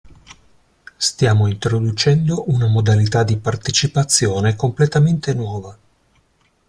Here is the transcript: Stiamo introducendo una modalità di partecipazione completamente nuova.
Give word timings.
Stiamo 0.97 1.45
introducendo 1.45 2.49
una 2.49 2.65
modalità 2.65 3.21
di 3.21 3.37
partecipazione 3.37 4.55
completamente 4.55 5.35
nuova. 5.35 5.77